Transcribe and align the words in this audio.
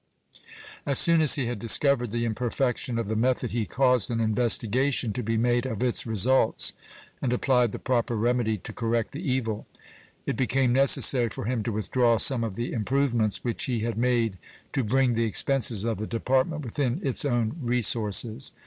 As 0.83 0.97
soon 0.97 1.21
as 1.21 1.35
he 1.35 1.45
had 1.45 1.59
discovered 1.59 2.11
the 2.11 2.25
imperfection 2.25 2.97
of 2.97 3.07
the 3.07 3.15
method 3.15 3.51
he 3.51 3.67
caused 3.67 4.09
an 4.09 4.19
investigation 4.19 5.13
to 5.13 5.21
be 5.21 5.37
made 5.37 5.67
of 5.67 5.83
its 5.83 6.07
results 6.07 6.73
and 7.21 7.31
applied 7.31 7.71
the 7.71 7.77
proper 7.77 8.15
remedy 8.17 8.57
to 8.57 8.73
correct 8.73 9.11
the 9.11 9.21
evil. 9.21 9.67
It 10.25 10.35
became 10.35 10.73
necessary 10.73 11.29
for 11.29 11.45
him 11.45 11.61
to 11.65 11.71
withdraw 11.71 12.17
some 12.17 12.43
of 12.43 12.55
the 12.55 12.73
improvements 12.73 13.43
which 13.43 13.65
he 13.65 13.81
had 13.81 13.95
made 13.95 14.39
to 14.73 14.83
bring 14.83 15.13
the 15.13 15.25
expenses 15.25 15.83
of 15.83 15.99
the 15.99 16.07
Department 16.07 16.65
within 16.65 16.99
its 17.03 17.23
own 17.23 17.57
resources. 17.61 18.53